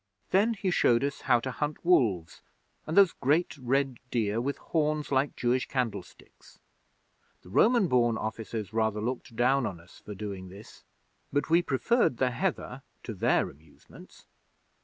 Then 0.31 0.55
he 0.55 0.71
showed 0.71 1.03
us 1.03 1.21
how 1.21 1.39
to 1.41 1.51
hunt 1.51 1.85
wolves 1.85 2.41
and 2.87 2.97
those 2.97 3.13
great 3.13 3.55
red 3.59 3.99
deer 4.09 4.41
with 4.41 4.57
horns 4.57 5.11
like 5.11 5.35
Jewish 5.35 5.67
candlesticks. 5.67 6.57
The 7.43 7.49
Roman 7.49 7.87
born 7.87 8.17
officers 8.17 8.73
rather 8.73 8.99
looked 8.99 9.35
down 9.35 9.67
on 9.67 9.79
us 9.79 9.99
for 10.03 10.15
doing 10.15 10.49
this, 10.49 10.83
but 11.31 11.51
we 11.51 11.61
preferred 11.61 12.17
the 12.17 12.31
heather 12.31 12.81
to 13.03 13.13
their 13.13 13.47
amusements. 13.47 14.25